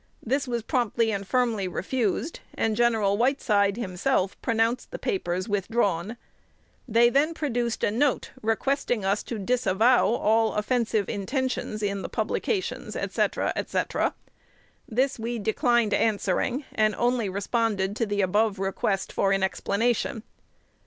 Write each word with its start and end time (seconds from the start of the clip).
This 0.25 0.47
was 0.47 0.63
promptly 0.63 1.11
and 1.11 1.27
firmly 1.27 1.67
refused, 1.67 2.39
and 2.55 2.75
Gen. 2.75 2.95
Whiteside 2.99 3.77
himself 3.77 4.35
pronounced 4.41 4.89
the 4.89 4.97
papers 4.97 5.47
withdrawn. 5.47 6.17
They 6.87 7.11
then 7.11 7.35
produced 7.35 7.83
a 7.83 7.91
note 7.91 8.31
requesting 8.41 9.05
us 9.05 9.21
to 9.21 9.37
"disavow" 9.37 10.07
all 10.07 10.55
offensive 10.55 11.07
intentions 11.07 11.83
in 11.83 12.01
the 12.01 12.09
publications, 12.09 12.95
&c., 12.99 13.25
&c. 13.67 13.79
This 14.89 15.19
we 15.19 15.37
declined 15.37 15.93
answering, 15.93 16.65
and 16.73 16.95
only 16.95 17.29
responded 17.29 17.95
to 17.97 18.07
the 18.07 18.21
above 18.21 18.57
request 18.57 19.13
for 19.13 19.31
an 19.31 19.43
explanation. 19.43 20.23